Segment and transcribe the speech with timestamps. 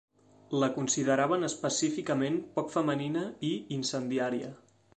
[0.61, 4.51] La consideraven específicament poc femenina i incendiària.